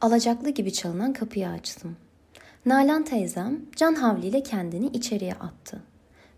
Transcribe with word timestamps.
Alacaklı 0.00 0.50
gibi 0.50 0.72
çalınan 0.72 1.12
kapıyı 1.12 1.48
açtım. 1.48 1.96
Nalan 2.66 3.04
teyzem 3.04 3.60
can 3.76 3.94
havliyle 3.94 4.42
kendini 4.42 4.86
içeriye 4.86 5.32
attı. 5.32 5.82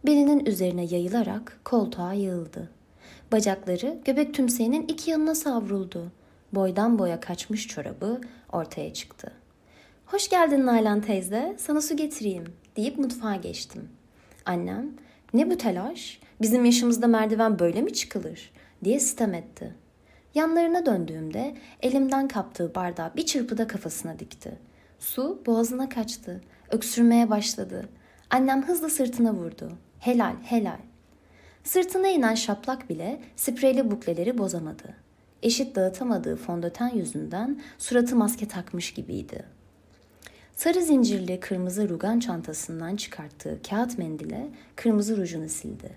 Birinin 0.05 0.47
üzerine 0.47 0.85
yayılarak 0.85 1.61
koltuğa 1.65 2.13
yığıldı. 2.13 2.71
Bacakları 3.33 3.99
göbek 4.05 4.35
tümseyinin 4.35 4.87
iki 4.89 5.11
yanına 5.11 5.35
savruldu. 5.35 6.13
Boydan 6.53 6.99
boya 6.99 7.21
kaçmış 7.21 7.69
çorabı 7.69 8.21
ortaya 8.53 8.93
çıktı. 8.93 9.33
Hoş 10.07 10.29
geldin 10.29 10.67
Nalan 10.67 11.01
teyze, 11.01 11.57
sana 11.59 11.81
su 11.81 11.97
getireyim 11.97 12.45
deyip 12.77 12.99
mutfağa 12.99 13.37
geçtim. 13.37 13.89
Annem, 14.47 14.91
ne 15.35 15.51
bu 15.51 15.59
telaş? 15.59 16.21
Bizim 16.41 16.65
yaşımızda 16.65 17.07
merdiven 17.07 17.59
böyle 17.59 17.83
mi 17.83 17.93
çıkılır? 17.93 18.53
diye 18.85 19.01
sitem 19.01 19.35
etti. 19.35 19.75
Yanlarına 20.35 20.87
döndüğümde 20.87 21.55
elimden 21.81 22.29
kaptığı 22.29 22.75
bardağı 22.75 23.17
bir 23.17 23.27
çırpıda 23.27 23.67
kafasına 23.67 24.19
dikti. 24.19 24.59
Su 24.99 25.43
boğazına 25.47 25.89
kaçtı. 25.89 26.41
Öksürmeye 26.71 27.31
başladı. 27.31 27.89
Annem 28.31 28.63
hızlı 28.69 28.91
sırtına 28.91 29.35
vurdu. 29.35 29.73
Helal, 30.01 30.35
helal. 30.43 30.79
Sırtına 31.65 32.09
inen 32.09 32.35
şaplak 32.35 32.91
bile 32.91 33.21
spreyli 33.37 33.91
bukleleri 33.91 34.39
bozamadı. 34.39 34.95
Eşit 35.43 35.77
dağıtamadığı 35.77 36.37
fondöten 36.37 36.89
yüzünden 36.89 37.63
suratı 37.79 38.17
maske 38.17 38.49
takmış 38.49 38.95
gibiydi. 38.95 39.45
Sarı 40.57 40.83
zincirli 40.83 41.41
kırmızı 41.41 41.89
rugan 41.89 42.21
çantasından 42.21 42.97
çıkarttığı 42.97 43.61
kağıt 43.71 43.99
mendile 43.99 44.49
kırmızı 44.77 45.17
rujunu 45.17 45.49
sildi. 45.49 45.91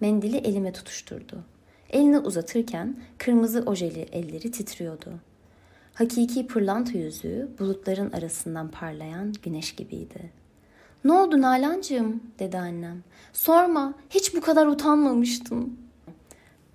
Mendili 0.00 0.36
elime 0.36 0.72
tutuşturdu. 0.72 1.44
Elini 1.90 2.18
uzatırken 2.18 2.96
kırmızı 3.18 3.62
ojeli 3.66 4.00
elleri 4.12 4.50
titriyordu. 4.50 5.10
Hakiki 5.94 6.46
pırlanta 6.46 6.98
yüzü 6.98 7.48
bulutların 7.58 8.10
arasından 8.12 8.70
parlayan 8.70 9.34
güneş 9.42 9.74
gibiydi. 9.74 10.30
Ne 11.04 11.12
oldu 11.12 11.40
Nalan'cığım 11.40 12.22
dedi 12.38 12.58
annem. 12.58 13.02
Sorma 13.32 13.94
hiç 14.10 14.34
bu 14.34 14.40
kadar 14.40 14.66
utanmamıştım. 14.66 15.78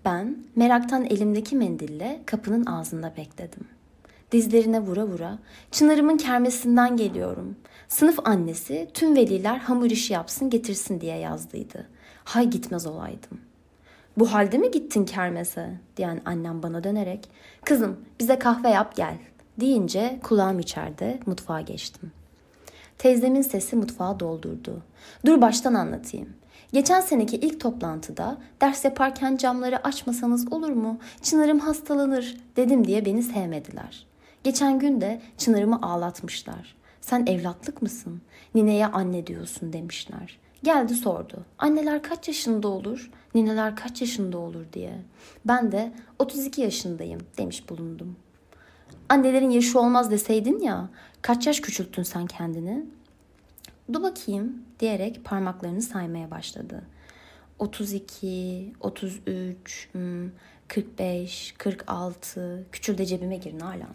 Ben 0.05 0.37
meraktan 0.55 1.05
elimdeki 1.05 1.55
mendille 1.55 2.21
kapının 2.25 2.65
ağzında 2.65 3.13
bekledim. 3.17 3.67
Dizlerine 4.31 4.79
vura 4.79 5.07
vura 5.07 5.39
Çınar'ımın 5.71 6.17
kermesinden 6.17 6.97
geliyorum. 6.97 7.55
Sınıf 7.87 8.19
annesi 8.27 8.87
tüm 8.93 9.15
veliler 9.15 9.57
hamur 9.57 9.91
işi 9.91 10.13
yapsın 10.13 10.49
getirsin 10.49 11.01
diye 11.01 11.17
yazdıydı. 11.17 11.87
Hay 12.23 12.49
gitmez 12.49 12.85
olaydım. 12.85 13.41
Bu 14.17 14.33
halde 14.33 14.57
mi 14.57 14.71
gittin 14.71 15.05
kermese? 15.05 15.69
diyen 15.97 16.21
annem 16.25 16.63
bana 16.63 16.83
dönerek 16.83 17.29
kızım 17.65 17.97
bize 18.19 18.39
kahve 18.39 18.69
yap 18.69 18.95
gel 18.95 19.17
deyince 19.59 20.19
kulağım 20.23 20.59
içeride 20.59 21.19
mutfağa 21.25 21.61
geçtim. 21.61 22.11
Teyzemin 22.97 23.41
sesi 23.41 23.75
mutfağı 23.75 24.19
doldurdu. 24.19 24.81
Dur 25.25 25.41
baştan 25.41 25.73
anlatayım. 25.73 26.29
Geçen 26.73 27.01
seneki 27.01 27.35
ilk 27.35 27.59
toplantıda 27.59 28.37
ders 28.61 28.85
yaparken 28.85 29.37
camları 29.37 29.87
açmasanız 29.87 30.53
olur 30.53 30.69
mu? 30.69 30.99
Çınarım 31.21 31.59
hastalanır 31.59 32.37
dedim 32.55 32.87
diye 32.87 33.05
beni 33.05 33.23
sevmediler. 33.23 34.07
Geçen 34.43 34.79
gün 34.79 35.01
de 35.01 35.21
Çınar'ımı 35.37 35.81
ağlatmışlar. 35.81 36.75
Sen 37.01 37.25
evlatlık 37.25 37.81
mısın? 37.81 38.21
Nineye 38.55 38.87
anne 38.87 39.27
diyorsun 39.27 39.73
demişler. 39.73 40.39
Geldi 40.63 40.93
sordu. 40.93 41.45
Anneler 41.59 42.03
kaç 42.03 42.27
yaşında 42.27 42.67
olur? 42.67 43.11
Nineler 43.35 43.75
kaç 43.75 44.01
yaşında 44.01 44.37
olur 44.37 44.65
diye. 44.73 45.01
Ben 45.45 45.71
de 45.71 45.91
32 46.19 46.61
yaşındayım 46.61 47.21
demiş 47.37 47.69
bulundum. 47.69 48.15
Annelerin 49.09 49.49
yaşı 49.49 49.79
olmaz 49.79 50.11
deseydin 50.11 50.59
ya. 50.59 50.89
Kaç 51.21 51.47
yaş 51.47 51.59
küçülttün 51.59 52.03
sen 52.03 52.27
kendini? 52.27 52.85
Dur 53.93 54.03
bakayım 54.03 54.63
diyerek 54.79 55.25
parmaklarını 55.25 55.81
saymaya 55.81 56.31
başladı. 56.31 56.83
32, 57.59 58.73
33, 58.79 59.89
45, 60.67 61.53
46. 61.57 62.65
Küçül 62.71 62.97
de 62.97 63.05
cebime 63.05 63.37
gir 63.37 63.59
Nalan. 63.59 63.93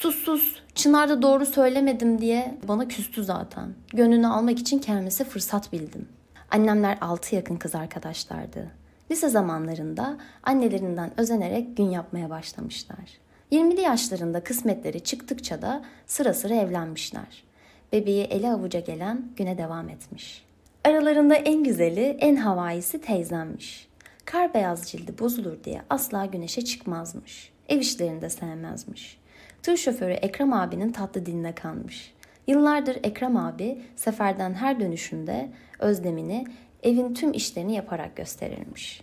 Sus 0.00 0.16
sus. 0.24 0.54
Çınar 0.74 1.08
da 1.08 1.22
doğru 1.22 1.46
söylemedim 1.46 2.20
diye 2.20 2.58
bana 2.68 2.88
küstü 2.88 3.24
zaten. 3.24 3.74
Gönlünü 3.92 4.26
almak 4.26 4.58
için 4.58 4.78
kermese 4.78 5.24
fırsat 5.24 5.72
bildim. 5.72 6.08
Annemler 6.50 6.98
altı 7.00 7.34
yakın 7.34 7.56
kız 7.56 7.74
arkadaşlardı. 7.74 8.70
Lise 9.10 9.28
zamanlarında 9.28 10.18
annelerinden 10.42 11.20
özenerek 11.20 11.76
gün 11.76 11.90
yapmaya 11.90 12.30
başlamışlar. 12.30 13.18
20'li 13.52 13.80
yaşlarında 13.80 14.44
kısmetleri 14.44 15.00
çıktıkça 15.00 15.62
da 15.62 15.84
sıra 16.06 16.34
sıra 16.34 16.54
evlenmişler. 16.54 17.44
Bebeği 17.92 18.24
eli 18.24 18.48
avuca 18.48 18.80
gelen 18.80 19.24
güne 19.36 19.58
devam 19.58 19.88
etmiş. 19.88 20.44
Aralarında 20.84 21.34
en 21.34 21.64
güzeli, 21.64 22.16
en 22.20 22.36
havaisi 22.36 23.00
teyzemmiş. 23.00 23.88
Kar 24.24 24.54
beyaz 24.54 24.90
cildi 24.90 25.18
bozulur 25.18 25.64
diye 25.64 25.82
asla 25.90 26.26
güneşe 26.26 26.64
çıkmazmış. 26.64 27.52
Ev 27.68 27.78
işlerini 27.78 28.20
de 28.20 28.30
sevmezmiş. 28.30 29.18
Tır 29.66 29.76
şoförü 29.76 30.12
Ekrem 30.12 30.52
abinin 30.52 30.92
tatlı 30.92 31.26
diline 31.26 31.54
kanmış. 31.54 32.14
Yıllardır 32.46 32.96
Ekrem 33.02 33.36
abi 33.36 33.82
seferden 33.96 34.54
her 34.54 34.80
dönüşünde 34.80 35.48
özlemini 35.78 36.46
evin 36.82 37.14
tüm 37.14 37.32
işlerini 37.32 37.74
yaparak 37.74 38.16
gösterirmiş. 38.16 39.02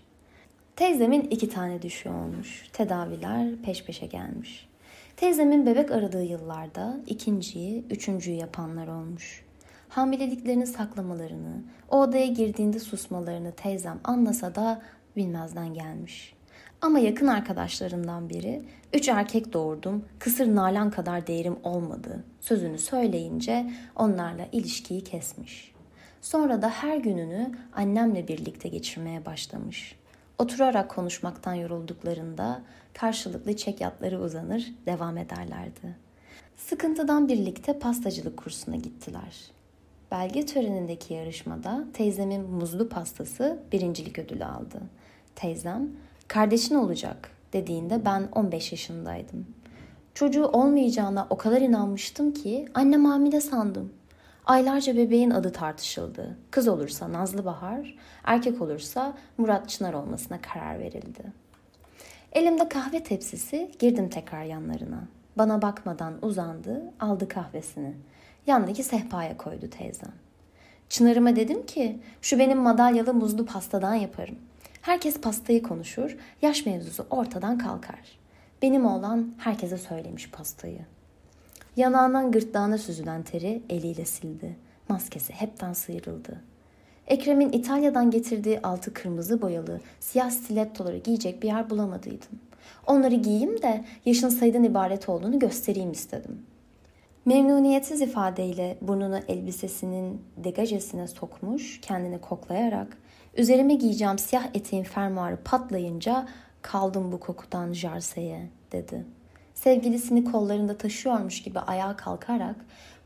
Teyzemin 0.75 1.21
iki 1.21 1.49
tane 1.49 1.81
düşüğü 1.81 2.09
olmuş. 2.09 2.67
Tedaviler 2.73 3.55
peş 3.65 3.83
peşe 3.83 4.05
gelmiş. 4.05 4.69
Teyzemin 5.17 5.65
bebek 5.65 5.91
aradığı 5.91 6.23
yıllarda 6.23 6.97
ikinciyi, 7.07 7.85
üçüncüyü 7.89 8.37
yapanlar 8.37 8.87
olmuş. 8.87 9.45
Hamileliklerini 9.89 10.67
saklamalarını, 10.67 11.63
o 11.89 12.01
odaya 12.01 12.27
girdiğinde 12.27 12.79
susmalarını 12.79 13.51
teyzem 13.51 13.99
anlasa 14.03 14.55
da 14.55 14.81
bilmezden 15.15 15.73
gelmiş. 15.73 16.33
Ama 16.83 16.99
yakın 16.99 17.27
arkadaşlarından 17.27 18.29
biri, 18.29 18.63
üç 18.93 19.09
erkek 19.09 19.53
doğurdum, 19.53 20.05
kısır 20.19 20.55
nalan 20.55 20.91
kadar 20.91 21.27
değerim 21.27 21.57
olmadı 21.63 22.23
sözünü 22.39 22.79
söyleyince 22.79 23.71
onlarla 23.95 24.47
ilişkiyi 24.51 25.03
kesmiş. 25.03 25.73
Sonra 26.21 26.61
da 26.61 26.69
her 26.69 26.97
gününü 26.97 27.51
annemle 27.73 28.27
birlikte 28.27 28.69
geçirmeye 28.69 29.25
başlamış. 29.25 29.95
Oturarak 30.37 30.89
konuşmaktan 30.89 31.53
yorulduklarında 31.53 32.61
karşılıklı 32.93 33.55
çekyatları 33.55 34.21
uzanır, 34.21 34.73
devam 34.85 35.17
ederlerdi. 35.17 35.95
Sıkıntıdan 36.57 37.27
birlikte 37.27 37.79
pastacılık 37.79 38.37
kursuna 38.37 38.75
gittiler. 38.75 39.51
Belge 40.11 40.45
törenindeki 40.45 41.13
yarışmada 41.13 41.85
teyzemin 41.93 42.41
muzlu 42.41 42.89
pastası 42.89 43.59
birincilik 43.71 44.19
ödülü 44.19 44.45
aldı. 44.45 44.81
Teyzem 45.35 45.89
kardeşin 46.27 46.75
olacak 46.75 47.29
dediğinde 47.53 48.05
ben 48.05 48.27
15 48.35 48.71
yaşındaydım. 48.71 49.47
Çocuğu 50.13 50.45
olmayacağına 50.45 51.27
o 51.29 51.37
kadar 51.37 51.61
inanmıştım 51.61 52.33
ki 52.33 52.65
annem 52.73 53.05
hamile 53.05 53.41
sandım. 53.41 53.93
Aylarca 54.45 54.97
bebeğin 54.97 55.29
adı 55.29 55.51
tartışıldı. 55.51 56.37
Kız 56.51 56.67
olursa 56.67 57.13
Nazlı 57.13 57.45
Bahar, 57.45 57.95
erkek 58.23 58.61
olursa 58.61 59.13
Murat 59.37 59.69
Çınar 59.69 59.93
olmasına 59.93 60.41
karar 60.41 60.79
verildi. 60.79 61.23
Elimde 62.31 62.69
kahve 62.69 63.03
tepsisi 63.03 63.71
girdim 63.79 64.09
tekrar 64.09 64.43
yanlarına. 64.43 65.07
Bana 65.37 65.61
bakmadan 65.61 66.13
uzandı, 66.21 66.93
aldı 66.99 67.27
kahvesini. 67.27 67.93
Yandaki 68.47 68.83
sehpaya 68.83 69.37
koydu 69.37 69.69
teyzem. 69.69 70.11
Çınarıma 70.89 71.35
dedim 71.35 71.65
ki 71.65 71.99
şu 72.21 72.39
benim 72.39 72.57
madalyalı 72.57 73.13
muzlu 73.13 73.45
pastadan 73.45 73.95
yaparım. 73.95 74.35
Herkes 74.83 75.21
pastayı 75.21 75.63
konuşur, 75.63 76.17
yaş 76.41 76.65
mevzusu 76.65 77.05
ortadan 77.09 77.57
kalkar. 77.57 78.19
Benim 78.61 78.85
oğlan 78.85 79.33
herkese 79.37 79.77
söylemiş 79.77 80.31
pastayı. 80.31 80.79
Yanağından 81.75 82.31
gırtlağına 82.31 82.77
süzülen 82.77 83.23
teri 83.23 83.61
eliyle 83.69 84.05
sildi. 84.05 84.55
Maskesi 84.89 85.33
hepten 85.33 85.73
sıyrıldı. 85.73 86.41
Ekrem'in 87.07 87.51
İtalya'dan 87.51 88.11
getirdiği 88.11 88.61
altı 88.61 88.93
kırmızı 88.93 89.41
boyalı 89.41 89.81
siyah 89.99 90.29
stilettoları 90.29 90.97
giyecek 90.97 91.43
bir 91.43 91.47
yer 91.47 91.69
bulamadıydım. 91.69 92.39
Onları 92.87 93.15
giyeyim 93.15 93.61
de 93.61 93.85
yaşın 94.05 94.29
sayıdan 94.29 94.63
ibaret 94.63 95.09
olduğunu 95.09 95.39
göstereyim 95.39 95.91
istedim. 95.91 96.45
Memnuniyetsiz 97.25 98.01
ifadeyle 98.01 98.77
burnunu 98.81 99.19
elbisesinin 99.27 100.21
degajesine 100.37 101.07
sokmuş, 101.07 101.81
kendini 101.81 102.21
koklayarak 102.21 102.97
Üzerime 103.37 103.73
giyeceğim 103.73 104.19
siyah 104.19 104.47
eteğin 104.53 104.83
fermuarı 104.83 105.37
patlayınca 105.43 106.27
kaldım 106.61 107.11
bu 107.11 107.19
kokudan 107.19 107.73
jarseye 107.73 108.49
dedi. 108.71 109.05
Sevgilisini 109.53 110.23
kollarında 110.23 110.77
taşıyormuş 110.77 111.43
gibi 111.43 111.59
ayağa 111.59 111.95
kalkarak 111.95 112.55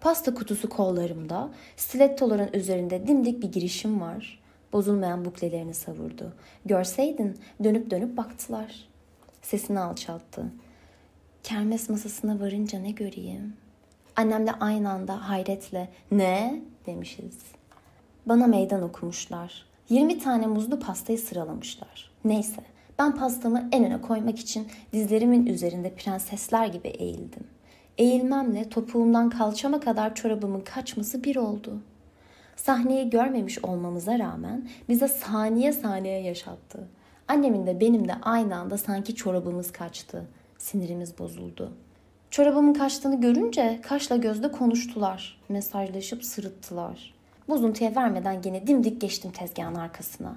pasta 0.01 0.33
kutusu 0.33 0.69
kollarımda, 0.69 1.49
stilettoların 1.77 2.49
üzerinde 2.53 3.07
dimdik 3.07 3.41
bir 3.43 3.51
girişim 3.51 4.01
var. 4.01 4.39
Bozulmayan 4.73 5.25
buklelerini 5.25 5.73
savurdu. 5.73 6.33
Görseydin 6.65 7.37
dönüp 7.63 7.91
dönüp 7.91 8.17
baktılar. 8.17 8.87
Sesini 9.41 9.79
alçalttı. 9.79 10.45
Kermes 11.43 11.89
masasına 11.89 12.39
varınca 12.39 12.79
ne 12.79 12.91
göreyim? 12.91 13.53
Annemle 14.17 14.51
aynı 14.51 14.91
anda 14.91 15.29
hayretle 15.29 15.89
ne 16.11 16.61
demişiz. 16.85 17.37
Bana 18.25 18.47
meydan 18.47 18.81
okumuşlar. 18.81 19.65
20 19.89 20.19
tane 20.19 20.47
muzlu 20.47 20.79
pastayı 20.79 21.19
sıralamışlar. 21.19 22.11
Neyse 22.25 22.61
ben 22.99 23.15
pastamı 23.15 23.69
en 23.71 23.85
öne 23.85 24.01
koymak 24.01 24.39
için 24.39 24.67
dizlerimin 24.93 25.45
üzerinde 25.45 25.93
prensesler 25.93 26.67
gibi 26.67 26.87
eğildim. 26.87 27.47
Eğilmemle 27.97 28.69
topuğumdan 28.69 29.29
kalçama 29.29 29.79
kadar 29.79 30.15
çorabımın 30.15 30.61
kaçması 30.61 31.23
bir 31.23 31.35
oldu. 31.35 31.81
Sahneyi 32.55 33.09
görmemiş 33.09 33.63
olmamıza 33.63 34.19
rağmen 34.19 34.69
bize 34.89 35.07
saniye 35.07 35.73
saniye 35.73 36.21
yaşattı. 36.21 36.87
Annemin 37.27 37.67
de 37.67 37.79
benim 37.79 38.07
de 38.07 38.13
aynı 38.21 38.55
anda 38.55 38.77
sanki 38.77 39.15
çorabımız 39.15 39.71
kaçtı. 39.71 40.25
Sinirimiz 40.57 41.19
bozuldu. 41.19 41.71
Çorabımın 42.31 42.73
kaçtığını 42.73 43.21
görünce 43.21 43.79
kaşla 43.83 44.15
gözle 44.15 44.51
konuştular. 44.51 45.39
Mesajlaşıp 45.49 46.23
sırıttılar. 46.25 47.13
Bozuntuya 47.49 47.95
vermeden 47.95 48.41
gene 48.41 48.67
dimdik 48.67 49.01
geçtim 49.01 49.31
tezgahın 49.31 49.75
arkasına. 49.75 50.35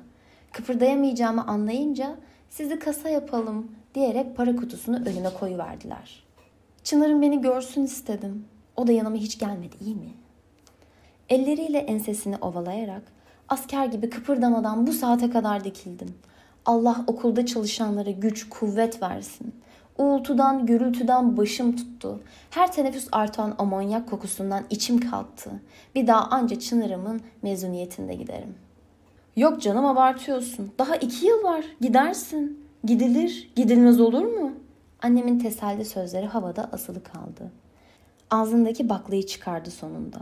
Kıpırdayamayacağımı 0.52 1.46
anlayınca 1.46 2.16
sizi 2.50 2.78
kasa 2.78 3.08
yapalım 3.08 3.70
diyerek 3.94 4.36
para 4.36 4.56
kutusunu 4.56 4.96
önüme 4.96 5.30
koyuverdiler. 5.40 6.24
Çınar'ın 6.84 7.22
beni 7.22 7.40
görsün 7.40 7.84
istedim. 7.84 8.44
O 8.76 8.86
da 8.86 8.92
yanıma 8.92 9.16
hiç 9.16 9.38
gelmedi 9.38 9.76
iyi 9.80 9.94
mi? 9.94 10.12
Elleriyle 11.28 11.78
ensesini 11.78 12.36
ovalayarak 12.36 13.02
asker 13.48 13.86
gibi 13.86 14.10
kıpırdamadan 14.10 14.86
bu 14.86 14.92
saate 14.92 15.30
kadar 15.30 15.64
dikildim. 15.64 16.14
Allah 16.66 17.04
okulda 17.06 17.46
çalışanlara 17.46 18.10
güç, 18.10 18.48
kuvvet 18.48 19.02
versin. 19.02 19.54
Uğultudan, 20.00 20.66
gürültüden 20.66 21.36
başım 21.36 21.76
tuttu. 21.76 22.20
Her 22.50 22.72
teneffüs 22.72 23.08
artan 23.12 23.54
amonyak 23.58 24.10
kokusundan 24.10 24.64
içim 24.70 25.00
kalktı. 25.00 25.50
Bir 25.94 26.06
daha 26.06 26.20
anca 26.20 26.58
Çınar'ımın 26.58 27.20
mezuniyetinde 27.42 28.14
giderim. 28.14 28.54
Yok 29.36 29.62
canım 29.62 29.86
abartıyorsun. 29.86 30.72
Daha 30.78 30.96
iki 30.96 31.26
yıl 31.26 31.44
var. 31.44 31.64
Gidersin. 31.80 32.66
Gidilir. 32.84 33.50
Gidilmez 33.56 34.00
olur 34.00 34.24
mu? 34.24 34.52
Annemin 35.02 35.38
teselli 35.38 35.84
sözleri 35.84 36.26
havada 36.26 36.68
asılı 36.72 37.02
kaldı. 37.02 37.52
Ağzındaki 38.30 38.88
baklayı 38.88 39.26
çıkardı 39.26 39.70
sonunda. 39.70 40.20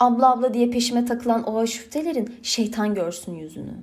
Abla 0.00 0.30
abla 0.32 0.54
diye 0.54 0.70
peşime 0.70 1.04
takılan 1.04 1.44
o 1.44 1.58
aşüftelerin 1.58 2.34
şeytan 2.42 2.94
görsün 2.94 3.34
yüzünü. 3.34 3.74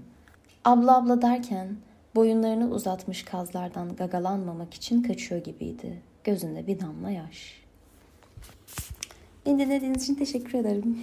Abla 0.65 0.97
abla 0.97 1.21
derken 1.21 1.67
boyunlarını 2.15 2.69
uzatmış 2.69 3.23
kazlardan 3.23 3.95
gagalanmamak 3.95 4.73
için 4.73 5.03
kaçıyor 5.03 5.43
gibiydi. 5.43 6.01
Gözünde 6.23 6.67
bir 6.67 6.79
damla 6.79 7.11
yaş. 7.11 7.61
Beni 9.45 9.59
dinlediğiniz 9.59 10.03
için 10.03 10.15
teşekkür 10.15 10.59
ederim. 10.59 10.99